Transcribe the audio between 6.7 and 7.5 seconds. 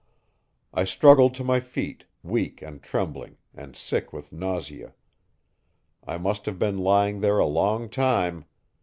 lying there a